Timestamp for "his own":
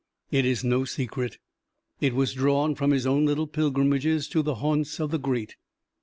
2.89-3.23